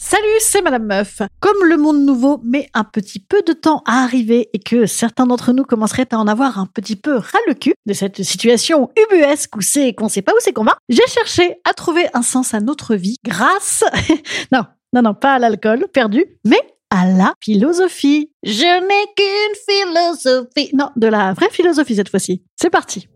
Salut, 0.00 0.22
c'est 0.38 0.62
Madame 0.62 0.86
Meuf. 0.86 1.22
Comme 1.40 1.64
le 1.64 1.76
monde 1.76 2.04
nouveau 2.04 2.40
met 2.44 2.70
un 2.72 2.84
petit 2.84 3.18
peu 3.18 3.42
de 3.42 3.52
temps 3.52 3.82
à 3.84 4.04
arriver 4.04 4.48
et 4.52 4.60
que 4.60 4.86
certains 4.86 5.26
d'entre 5.26 5.52
nous 5.52 5.64
commenceraient 5.64 6.06
à 6.14 6.18
en 6.20 6.28
avoir 6.28 6.60
un 6.60 6.66
petit 6.66 6.94
peu 6.94 7.16
ras 7.16 7.40
le 7.48 7.54
cul 7.54 7.74
de 7.84 7.92
cette 7.92 8.22
situation 8.22 8.90
ubuesque 8.96 9.56
où 9.56 9.60
c'est 9.60 9.94
qu'on 9.94 10.08
sait 10.08 10.22
pas 10.22 10.30
où 10.30 10.38
c'est 10.38 10.52
qu'on 10.52 10.62
va, 10.62 10.78
j'ai 10.88 11.04
cherché 11.08 11.56
à 11.68 11.74
trouver 11.74 12.06
un 12.14 12.22
sens 12.22 12.54
à 12.54 12.60
notre 12.60 12.94
vie 12.94 13.16
grâce, 13.24 13.82
non, 14.52 14.62
non, 14.92 15.02
non, 15.02 15.14
pas 15.14 15.34
à 15.34 15.40
l'alcool 15.40 15.88
perdu, 15.92 16.24
mais 16.44 16.60
à 16.90 17.04
la 17.06 17.32
philosophie. 17.42 18.30
Je 18.44 18.62
n'ai 18.62 19.06
qu'une 19.16 19.56
philosophie. 19.66 20.70
Non, 20.76 20.90
de 20.94 21.08
la 21.08 21.32
vraie 21.32 21.50
philosophie 21.50 21.96
cette 21.96 22.08
fois-ci. 22.08 22.44
C'est 22.54 22.70
parti. 22.70 23.08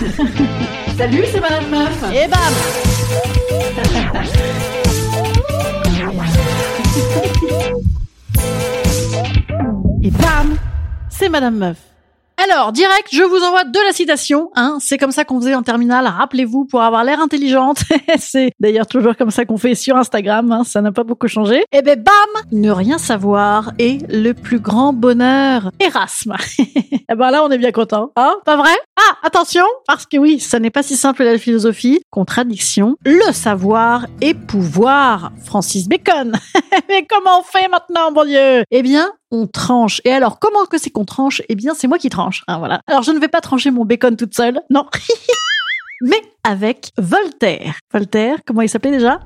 Salut, 0.96 1.24
c'est 1.32 1.40
Madame 1.40 1.70
Meuf. 1.70 2.04
Et 2.12 2.28
bam 2.28 2.38
Et 10.02 10.10
bam 10.10 10.56
C'est 11.08 11.28
Madame 11.28 11.56
Meuf. 11.56 11.76
Alors, 12.42 12.72
direct, 12.72 13.08
je 13.12 13.22
vous 13.22 13.42
envoie 13.44 13.64
de 13.64 13.78
la 13.86 13.92
citation. 13.92 14.50
Hein, 14.56 14.78
c'est 14.80 14.98
comme 14.98 15.12
ça 15.12 15.24
qu'on 15.24 15.38
faisait 15.40 15.54
en 15.54 15.62
terminale. 15.62 16.06
Rappelez-vous, 16.06 16.64
pour 16.64 16.82
avoir 16.82 17.04
l'air 17.04 17.20
intelligente. 17.20 17.82
c'est 18.18 18.50
d'ailleurs 18.58 18.86
toujours 18.86 19.16
comme 19.16 19.30
ça 19.30 19.44
qu'on 19.44 19.58
fait 19.58 19.74
sur 19.74 19.96
Instagram. 19.96 20.50
Hein, 20.50 20.64
ça 20.64 20.80
n'a 20.80 20.90
pas 20.90 21.04
beaucoup 21.04 21.28
changé. 21.28 21.64
Et 21.72 21.82
ben 21.82 22.02
bam 22.02 22.42
Ne 22.50 22.70
rien 22.70 22.98
savoir 22.98 23.72
est 23.78 24.10
le 24.10 24.32
plus 24.32 24.58
grand 24.58 24.92
bonheur. 24.92 25.70
Erasme. 25.78 26.34
Et 26.58 27.14
ben 27.14 27.30
là, 27.30 27.44
on 27.44 27.50
est 27.50 27.58
bien 27.58 27.70
content. 27.72 28.10
Hein? 28.16 28.34
Pas 28.44 28.56
vrai? 28.56 28.74
Ah, 29.04 29.16
attention 29.22 29.64
Parce 29.86 30.06
que 30.06 30.16
oui, 30.16 30.38
ça 30.38 30.60
n'est 30.60 30.70
pas 30.70 30.82
si 30.82 30.96
simple 30.96 31.24
la 31.24 31.38
philosophie. 31.38 32.02
Contradiction. 32.10 32.96
Le 33.04 33.32
savoir 33.32 34.06
et 34.20 34.34
pouvoir. 34.34 35.32
Francis 35.44 35.88
Bacon. 35.88 36.32
Mais 36.88 37.06
comment 37.08 37.40
on 37.40 37.42
fait 37.42 37.68
maintenant, 37.68 38.12
mon 38.12 38.24
Dieu? 38.24 38.64
Eh 38.70 38.82
bien, 38.82 39.10
on 39.30 39.46
tranche. 39.46 40.00
Et 40.04 40.12
alors, 40.12 40.38
comment 40.38 40.66
que 40.66 40.78
c'est 40.78 40.90
qu'on 40.90 41.04
tranche? 41.04 41.42
Eh 41.48 41.54
bien, 41.54 41.74
c'est 41.74 41.88
moi 41.88 41.98
qui 41.98 42.10
tranche. 42.10 42.44
Hein, 42.46 42.58
voilà. 42.58 42.80
Alors, 42.86 43.02
je 43.02 43.10
ne 43.10 43.18
vais 43.18 43.28
pas 43.28 43.40
trancher 43.40 43.70
mon 43.70 43.84
bacon 43.84 44.16
toute 44.16 44.34
seule, 44.34 44.60
non. 44.70 44.86
Mais 46.02 46.22
avec 46.44 46.90
Voltaire. 46.98 47.76
Voltaire, 47.92 48.38
comment 48.46 48.62
il 48.62 48.68
s'appelait 48.68 48.92
déjà? 48.92 49.20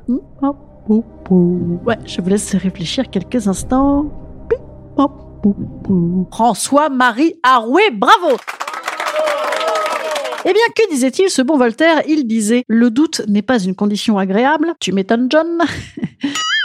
Pou. 0.87 1.81
Ouais, 1.85 1.99
je 2.07 2.21
vous 2.21 2.29
laisse 2.29 2.55
réfléchir 2.55 3.11
quelques 3.11 3.49
instants. 3.49 4.07
François-Marie 6.31 7.35
Arouet, 7.43 7.91
bravo 7.91 8.37
eh 10.49 10.53
bien, 10.53 10.63
que 10.77 10.89
disait-il, 10.91 11.29
ce 11.29 11.43
bon 11.43 11.59
Voltaire? 11.59 12.03
Il 12.07 12.27
disait 12.29 12.63
«Le 12.69 12.91
doute 12.91 13.23
n'est 13.27 13.43
pas 13.43 13.59
une 13.59 13.75
condition 13.75 14.17
agréable. 14.17 14.75
Tu 14.79 14.93
m'étonnes, 14.93 15.27
John 15.29 15.59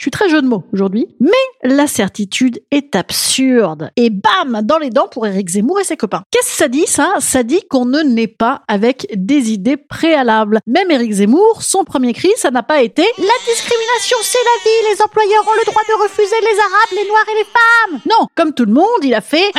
Je 0.00 0.04
suis 0.04 0.10
très 0.10 0.30
jeu 0.30 0.40
de 0.40 0.46
mots 0.46 0.64
aujourd'hui, 0.72 1.08
mais 1.20 1.28
la 1.62 1.86
certitude 1.86 2.62
est 2.70 2.96
absurde. 2.96 3.90
Et 3.96 4.08
bam, 4.08 4.62
dans 4.62 4.78
les 4.78 4.88
dents 4.88 5.08
pour 5.08 5.26
Eric 5.26 5.46
Zemmour 5.50 5.78
et 5.78 5.84
ses 5.84 5.98
copains. 5.98 6.22
Qu'est-ce 6.30 6.52
que 6.52 6.56
ça 6.56 6.68
dit 6.68 6.86
ça? 6.86 7.16
Ça 7.18 7.42
dit 7.42 7.60
qu'on 7.68 7.84
ne 7.84 8.00
naît 8.00 8.26
pas 8.26 8.62
avec 8.66 9.06
des 9.14 9.50
idées 9.50 9.76
préalables. 9.76 10.60
Même 10.66 10.90
Eric 10.90 11.12
Zemmour, 11.12 11.62
son 11.62 11.84
premier 11.84 12.14
cri, 12.14 12.30
ça 12.36 12.50
n'a 12.50 12.62
pas 12.62 12.80
été 12.80 13.02
la 13.02 13.52
discrimination, 13.52 14.16
c'est 14.22 14.38
la 14.38 14.64
vie, 14.64 14.94
les 14.94 15.02
employeurs 15.02 15.44
ont 15.46 15.58
le 15.58 15.66
droit 15.66 15.82
de 15.86 16.02
refuser 16.02 16.40
les 16.40 16.58
arabes, 16.58 16.92
les 16.92 17.06
noirs 17.06 17.26
et 17.30 17.38
les 17.38 17.44
femmes. 17.44 18.00
Non, 18.06 18.26
comme 18.34 18.54
tout 18.54 18.64
le 18.64 18.72
monde, 18.72 19.02
il 19.02 19.12
a 19.12 19.20
fait 19.20 19.50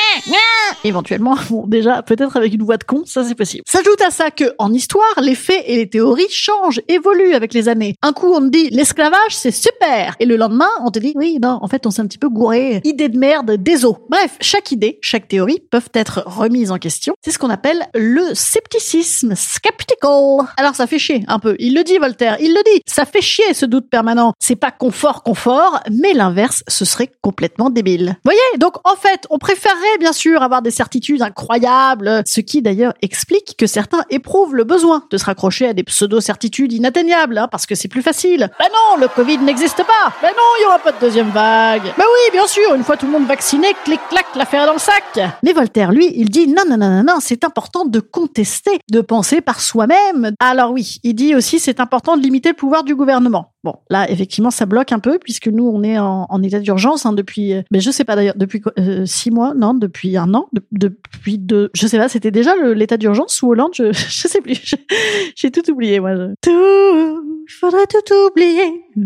éventuellement, 0.84 1.36
bon 1.50 1.66
déjà 1.66 2.00
peut-être 2.02 2.38
avec 2.38 2.54
une 2.54 2.62
voix 2.62 2.78
de 2.78 2.84
con, 2.84 3.02
ça 3.04 3.22
c'est 3.22 3.34
possible. 3.34 3.64
S'ajoute 3.66 4.00
à 4.00 4.10
ça 4.10 4.30
que 4.30 4.54
en 4.58 4.72
histoire, 4.72 5.20
les 5.20 5.34
faits 5.34 5.62
et 5.66 5.76
les 5.76 5.90
théories 5.90 6.30
changent, 6.30 6.80
évoluent 6.88 7.34
avec 7.34 7.52
les 7.52 7.68
années. 7.68 7.96
Un 8.00 8.14
coup 8.14 8.32
on 8.32 8.40
te 8.40 8.48
dit 8.48 8.70
l'esclavage 8.70 9.18
c'est 9.28 9.50
super 9.50 9.73
et 10.18 10.26
le 10.26 10.36
lendemain 10.36 10.68
on 10.84 10.90
te 10.90 10.98
dit 10.98 11.12
oui 11.14 11.38
non 11.40 11.58
en 11.60 11.68
fait 11.68 11.86
on 11.86 11.90
s'est 11.90 12.00
un 12.00 12.06
petit 12.06 12.18
peu 12.18 12.28
gouré, 12.28 12.80
idée 12.84 13.08
de 13.08 13.18
merde, 13.18 13.52
désolé. 13.52 13.98
Bref, 14.08 14.36
chaque 14.40 14.72
idée, 14.72 14.98
chaque 15.02 15.28
théorie 15.28 15.60
peuvent 15.70 15.90
être 15.94 16.22
remises 16.26 16.70
en 16.70 16.78
question. 16.78 17.14
C'est 17.22 17.30
ce 17.30 17.38
qu'on 17.38 17.50
appelle 17.50 17.86
le 17.94 18.34
scepticisme, 18.34 19.34
skeptical. 19.34 20.46
Alors 20.56 20.74
ça 20.74 20.86
fait 20.86 20.98
chier 20.98 21.24
un 21.28 21.38
peu. 21.38 21.56
Il 21.58 21.74
le 21.74 21.84
dit 21.84 21.98
Voltaire, 21.98 22.36
il 22.40 22.52
le 22.52 22.62
dit. 22.64 22.82
Ça 22.86 23.04
fait 23.04 23.20
chier 23.20 23.54
ce 23.54 23.66
doute 23.66 23.88
permanent. 23.88 24.32
C'est 24.40 24.56
pas 24.56 24.70
confort 24.70 25.22
confort, 25.22 25.80
mais 25.90 26.12
l'inverse 26.12 26.62
ce 26.68 26.84
serait 26.84 27.10
complètement 27.20 27.70
débile. 27.70 28.16
Voyez, 28.24 28.40
donc 28.58 28.76
en 28.84 28.96
fait 28.96 29.26
on 29.30 29.38
préférerait 29.38 29.98
bien 29.98 30.12
sûr 30.12 30.42
avoir 30.42 30.62
des 30.62 30.70
certitudes 30.70 31.22
incroyables, 31.22 32.22
ce 32.26 32.40
qui 32.40 32.62
d'ailleurs 32.62 32.94
explique 33.02 33.56
que 33.58 33.66
certains 33.66 34.04
éprouvent 34.10 34.54
le 34.54 34.64
besoin 34.64 35.04
de 35.10 35.16
se 35.18 35.24
raccrocher 35.24 35.68
à 35.68 35.74
des 35.74 35.84
pseudo-certitudes 35.84 36.72
inatteignables, 36.72 37.38
hein, 37.38 37.48
parce 37.50 37.66
que 37.66 37.74
c'est 37.74 37.88
plus 37.88 38.02
facile. 38.02 38.50
Ben 38.58 38.66
non, 38.72 39.00
le 39.00 39.08
Covid 39.08 39.38
n'existe 39.38 39.63
pas. 39.72 40.12
Ben 40.20 40.28
non, 40.28 40.42
il 40.58 40.62
y 40.62 40.66
aura 40.66 40.78
pas 40.78 40.92
de 40.92 41.00
deuxième 41.00 41.30
vague. 41.30 41.84
Ben 41.96 42.04
oui, 42.04 42.30
bien 42.32 42.46
sûr, 42.46 42.74
une 42.74 42.84
fois 42.84 42.96
tout 42.96 43.06
le 43.06 43.12
monde 43.12 43.26
vacciné, 43.26 43.68
clic-clac, 43.84 44.26
l'affaire 44.34 44.64
est 44.64 44.66
dans 44.66 44.74
le 44.74 44.78
sac. 44.78 45.18
Mais 45.42 45.52
Voltaire, 45.52 45.92
lui, 45.92 46.12
il 46.14 46.28
dit 46.28 46.48
non, 46.48 46.62
non, 46.68 46.76
non, 46.76 46.90
non, 46.90 47.02
non, 47.02 47.16
c'est 47.20 47.44
important 47.44 47.84
de 47.84 48.00
contester, 48.00 48.78
de 48.90 49.00
penser 49.00 49.40
par 49.40 49.60
soi-même. 49.60 50.32
Alors 50.40 50.72
oui, 50.72 50.98
il 51.02 51.14
dit 51.14 51.34
aussi 51.34 51.58
c'est 51.58 51.80
important 51.80 52.16
de 52.16 52.22
limiter 52.22 52.50
le 52.50 52.54
pouvoir 52.54 52.84
du 52.84 52.94
gouvernement. 52.94 53.53
Bon, 53.64 53.74
là, 53.90 54.10
effectivement, 54.10 54.50
ça 54.50 54.66
bloque 54.66 54.92
un 54.92 54.98
peu 54.98 55.18
puisque 55.18 55.48
nous, 55.48 55.66
on 55.66 55.82
est 55.82 55.98
en, 55.98 56.26
en 56.28 56.42
état 56.42 56.60
d'urgence 56.60 57.06
hein, 57.06 57.12
depuis, 57.14 57.54
euh, 57.54 57.62
mais 57.72 57.80
je 57.80 57.90
sais 57.90 58.04
pas 58.04 58.14
d'ailleurs, 58.14 58.34
depuis 58.36 58.62
euh, 58.78 59.06
six 59.06 59.30
mois, 59.30 59.54
non, 59.54 59.72
depuis 59.74 60.16
un 60.18 60.34
an, 60.34 60.48
de- 60.52 60.62
depuis 60.70 61.38
deux, 61.38 61.70
je 61.74 61.86
sais 61.86 61.96
pas, 61.98 62.08
c'était 62.10 62.30
déjà 62.30 62.54
l'état 62.56 62.98
d'urgence 62.98 63.34
sous 63.34 63.48
Hollande, 63.48 63.72
je, 63.74 63.90
je 63.92 64.28
sais 64.28 64.42
plus, 64.42 64.60
j'ai 65.34 65.50
tout 65.50 65.68
oublié, 65.70 65.98
moi. 65.98 66.14
je- 66.14 66.34
Tout, 66.42 67.24
il 67.48 67.52
faudrait 67.58 67.86
tout 67.86 68.14
oublier. 68.30 68.84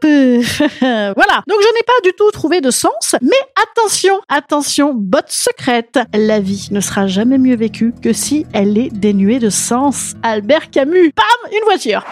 Voilà. 0.00 1.42
Donc, 1.48 1.58
je 1.60 1.74
n'ai 1.74 1.82
pas 1.84 1.92
du 2.04 2.12
tout 2.16 2.30
trouvé 2.30 2.60
de 2.60 2.70
sens, 2.70 3.16
mais 3.20 3.30
attention, 3.70 4.14
attention, 4.28 4.94
botte 4.94 5.30
secrète. 5.30 5.98
La 6.14 6.38
vie 6.38 6.68
ne 6.70 6.78
sera 6.80 7.08
jamais 7.08 7.36
mieux 7.38 7.56
vécue 7.56 7.92
que 8.00 8.12
si 8.12 8.46
elle 8.52 8.78
est 8.78 8.90
dénuée 8.94 9.40
de 9.40 9.50
sens. 9.50 10.14
Albert 10.22 10.70
Camus. 10.70 11.12
Bam, 11.16 11.52
une 11.52 11.64
voiture. 11.64 12.04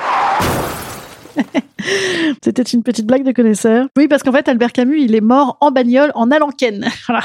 C'était 2.42 2.62
une 2.62 2.82
petite 2.82 3.06
blague 3.06 3.24
de 3.24 3.32
connaisseur. 3.32 3.86
Oui, 3.96 4.08
parce 4.08 4.22
qu'en 4.22 4.32
fait, 4.32 4.48
Albert 4.48 4.72
Camus, 4.72 5.00
il 5.00 5.14
est 5.14 5.20
mort 5.20 5.58
en 5.60 5.70
bagnole 5.70 6.12
en. 6.14 6.26
Voilà. 7.08 7.22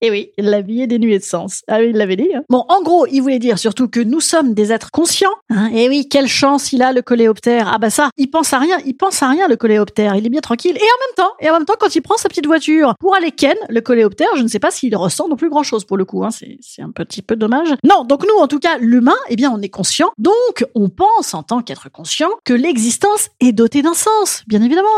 Et 0.00 0.10
oui, 0.10 0.30
la 0.38 0.60
vie 0.60 0.82
est 0.82 0.86
dénuée 0.86 1.18
de 1.18 1.24
sens. 1.24 1.62
Ah 1.68 1.78
oui, 1.80 1.88
il 1.90 1.96
l'avait 1.96 2.16
dit. 2.16 2.28
hein. 2.34 2.42
Bon, 2.48 2.64
en 2.68 2.82
gros, 2.82 3.06
il 3.06 3.20
voulait 3.20 3.38
dire 3.38 3.58
surtout 3.58 3.88
que 3.88 4.00
nous 4.00 4.20
sommes 4.20 4.54
des 4.54 4.72
êtres 4.72 4.90
conscients. 4.90 5.30
Hein. 5.50 5.70
Et 5.72 5.88
oui, 5.88 6.08
quelle 6.08 6.26
chance 6.26 6.72
il 6.72 6.82
a, 6.82 6.92
le 6.92 7.02
coléoptère. 7.02 7.70
Ah 7.72 7.78
bah 7.78 7.90
ça, 7.90 8.10
il 8.16 8.28
pense 8.28 8.52
à 8.52 8.58
rien, 8.58 8.76
il 8.86 8.94
pense 8.94 9.22
à 9.22 9.28
rien, 9.28 9.48
le 9.48 9.56
coléoptère. 9.56 10.14
Il 10.16 10.26
est 10.26 10.30
bien 10.30 10.40
tranquille. 10.40 10.76
Et 10.76 10.80
en 10.80 10.82
même 10.82 11.14
temps, 11.16 11.32
et 11.40 11.50
en 11.50 11.54
même 11.54 11.64
temps, 11.64 11.74
quand 11.78 11.94
il 11.94 12.00
prend 12.00 12.16
sa 12.16 12.28
petite 12.28 12.46
voiture 12.46 12.94
pour 12.98 13.14
aller 13.16 13.30
ken, 13.30 13.54
le 13.68 13.80
coléoptère, 13.80 14.28
je 14.36 14.42
ne 14.42 14.48
sais 14.48 14.58
pas 14.58 14.70
s'il 14.70 14.94
ressent 14.96 15.28
non 15.28 15.36
plus 15.36 15.48
grand 15.50 15.62
chose 15.62 15.84
pour 15.84 15.96
le 15.96 16.04
coup. 16.04 16.24
Hein. 16.24 16.30
C'est 16.30 16.82
un 16.82 16.90
petit 16.90 17.22
peu 17.22 17.36
dommage. 17.36 17.68
Non, 17.84 18.04
donc 18.04 18.24
nous, 18.24 18.40
en 18.42 18.48
tout 18.48 18.58
cas, 18.58 18.78
l'humain, 18.78 19.16
eh 19.28 19.36
bien, 19.36 19.50
on 19.52 19.60
est 19.60 19.68
conscient. 19.68 20.10
Donc, 20.18 20.64
on 20.74 20.88
pense 20.88 21.34
en 21.34 21.42
tant 21.42 21.60
qu'être 21.62 21.90
conscient 21.90 22.30
que 22.44 22.54
l'existence 22.54 23.28
est 23.40 23.52
dotée 23.52 23.82
d'un 23.82 23.89
sens, 23.94 24.42
bien 24.46 24.62
évidemment. 24.62 24.88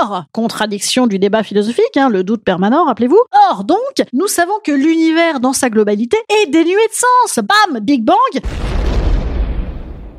Or, 0.00 0.24
contradiction 0.32 1.06
du 1.06 1.18
débat 1.18 1.42
philosophique, 1.42 1.96
hein, 1.96 2.08
le 2.08 2.24
doute 2.24 2.44
permanent, 2.44 2.84
rappelez-vous. 2.84 3.20
Or, 3.50 3.64
donc, 3.64 3.78
nous 4.12 4.28
savons 4.28 4.58
que 4.64 4.72
l'univers 4.72 5.40
dans 5.40 5.52
sa 5.52 5.70
globalité 5.70 6.16
est 6.42 6.46
dénué 6.46 6.74
de 6.74 6.92
sens. 6.92 7.44
Bam, 7.44 7.80
Big 7.80 8.04
Bang. 8.04 8.16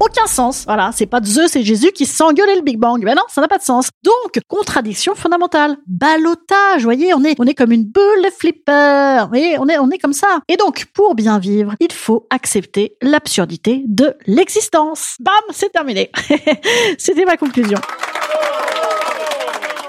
Aucun 0.03 0.25
sens. 0.25 0.63
Voilà, 0.65 0.89
c'est 0.95 1.05
pas 1.05 1.21
Zeus 1.23 1.55
et 1.55 1.61
Jésus 1.61 1.91
qui 1.91 2.07
s'engueulaient 2.07 2.55
le 2.55 2.63
Big 2.63 2.79
Bang. 2.79 3.03
Ben 3.05 3.13
non, 3.13 3.21
ça 3.27 3.39
n'a 3.39 3.47
pas 3.47 3.59
de 3.59 3.63
sens. 3.63 3.89
Donc, 4.03 4.39
contradiction 4.47 5.13
fondamentale. 5.13 5.77
Balotage, 5.85 6.81
voyez, 6.81 7.13
on 7.13 7.23
est, 7.23 7.35
on 7.37 7.45
est 7.45 7.53
comme 7.53 7.71
une 7.71 7.85
boule 7.85 8.23
de 8.23 8.31
flipper. 8.31 9.27
Voyez, 9.27 9.59
on 9.59 9.67
est, 9.67 9.77
on 9.77 9.91
est 9.91 9.99
comme 9.99 10.13
ça. 10.13 10.39
Et 10.47 10.57
donc, 10.57 10.85
pour 10.91 11.13
bien 11.13 11.37
vivre, 11.37 11.75
il 11.79 11.91
faut 11.91 12.25
accepter 12.31 12.97
l'absurdité 13.03 13.83
de 13.85 14.15
l'existence. 14.25 15.17
Bam, 15.19 15.35
c'est 15.51 15.71
terminé. 15.71 16.09
C'était 16.97 17.25
ma 17.25 17.37
conclusion. 17.37 17.77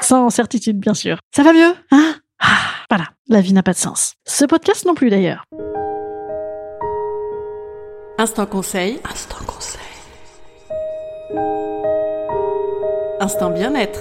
Sans 0.02 0.28
certitude, 0.30 0.78
bien 0.78 0.94
sûr. 0.94 1.18
Ça 1.34 1.42
va 1.42 1.52
mieux, 1.52 1.74
hein? 1.90 2.14
Ah, 2.40 2.46
Voilà, 2.90 3.06
la 3.28 3.40
vie 3.40 3.52
n'a 3.52 3.62
pas 3.62 3.72
de 3.72 3.78
sens. 3.78 4.14
Ce 4.26 4.44
podcast 4.44 4.84
non 4.84 4.94
plus 4.94 5.10
d'ailleurs. 5.10 5.44
Instant 8.18 8.46
conseil. 8.46 9.00
Instant 9.10 9.44
conseil. 9.46 9.80
Instant 13.20 13.50
bien-être. 13.50 14.00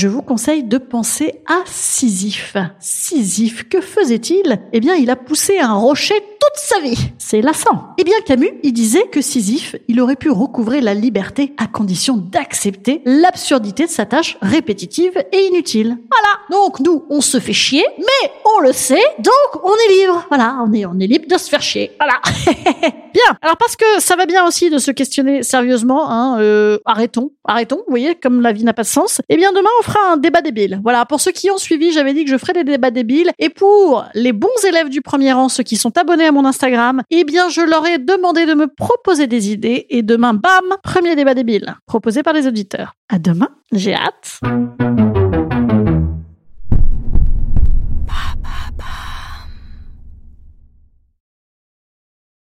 Je 0.00 0.08
vous 0.08 0.22
conseille 0.22 0.62
de 0.62 0.78
penser 0.78 1.42
à 1.46 1.60
Sisyphe. 1.66 2.56
Sisyphe, 2.78 3.68
que 3.68 3.82
faisait-il? 3.82 4.58
Eh 4.72 4.80
bien, 4.80 4.94
il 4.94 5.10
a 5.10 5.16
poussé 5.16 5.58
un 5.58 5.74
rocher 5.74 6.14
toute 6.14 6.56
sa 6.56 6.80
vie. 6.80 7.10
C'est 7.18 7.42
lassant. 7.42 7.88
Eh 7.98 8.04
bien, 8.04 8.14
Camus, 8.24 8.50
il 8.62 8.72
disait 8.72 9.08
que 9.08 9.20
Sisyphe, 9.20 9.76
il 9.88 10.00
aurait 10.00 10.16
pu 10.16 10.30
recouvrer 10.30 10.80
la 10.80 10.94
liberté 10.94 11.52
à 11.58 11.66
condition 11.66 12.16
d'accepter 12.16 13.02
l'absurdité 13.04 13.84
de 13.84 13.90
sa 13.90 14.06
tâche 14.06 14.38
répétitive 14.40 15.22
et 15.32 15.48
inutile. 15.48 15.98
Voilà. 16.10 16.62
Donc, 16.62 16.80
nous, 16.80 17.04
on 17.10 17.20
se 17.20 17.38
fait 17.38 17.52
chier, 17.52 17.84
mais 17.98 18.30
on 18.60 18.62
le 18.62 18.72
sait, 18.72 19.02
donc 19.18 19.64
on 19.64 19.72
est 19.72 20.02
libre. 20.02 20.24
Voilà, 20.28 20.58
on 20.66 20.72
est, 20.72 20.84
on 20.84 20.98
est 20.98 21.06
libre 21.06 21.26
de 21.28 21.38
se 21.38 21.48
faire 21.48 21.62
chier. 21.62 21.92
Voilà. 21.98 22.20
bien. 23.12 23.36
Alors, 23.40 23.56
parce 23.56 23.76
que 23.76 23.84
ça 23.98 24.16
va 24.16 24.26
bien 24.26 24.46
aussi 24.46 24.70
de 24.70 24.78
se 24.78 24.90
questionner 24.90 25.42
sérieusement, 25.42 26.10
hein, 26.10 26.38
euh, 26.40 26.78
arrêtons, 26.84 27.32
arrêtons, 27.44 27.76
vous 27.78 27.90
voyez, 27.90 28.14
comme 28.14 28.40
la 28.40 28.52
vie 28.52 28.64
n'a 28.64 28.74
pas 28.74 28.82
de 28.82 28.88
sens. 28.88 29.20
Eh 29.28 29.36
bien, 29.36 29.52
demain, 29.52 29.70
on 29.80 29.82
fera 29.82 30.12
un 30.12 30.16
débat 30.16 30.42
débile. 30.42 30.80
Voilà, 30.82 31.06
pour 31.06 31.20
ceux 31.20 31.32
qui 31.32 31.50
ont 31.50 31.58
suivi, 31.58 31.92
j'avais 31.92 32.12
dit 32.12 32.24
que 32.24 32.30
je 32.30 32.36
ferais 32.36 32.52
des 32.52 32.64
débats 32.64 32.90
débiles. 32.90 33.30
Et 33.38 33.48
pour 33.48 34.04
les 34.14 34.32
bons 34.32 34.48
élèves 34.66 34.88
du 34.88 35.00
premier 35.00 35.32
rang, 35.32 35.48
ceux 35.48 35.62
qui 35.62 35.76
sont 35.76 35.96
abonnés 35.96 36.26
à 36.26 36.32
mon 36.32 36.44
Instagram, 36.44 37.02
eh 37.10 37.24
bien, 37.24 37.48
je 37.48 37.62
leur 37.62 37.86
ai 37.86 37.98
demandé 37.98 38.46
de 38.46 38.54
me 38.54 38.66
proposer 38.66 39.26
des 39.26 39.50
idées. 39.50 39.86
Et 39.90 40.02
demain, 40.02 40.34
bam, 40.34 40.76
premier 40.82 41.16
débat 41.16 41.34
débile, 41.34 41.76
proposé 41.86 42.22
par 42.22 42.34
les 42.34 42.46
auditeurs. 42.46 42.94
À 43.08 43.18
demain, 43.18 43.48
j'ai 43.72 43.94
hâte. 43.94 44.40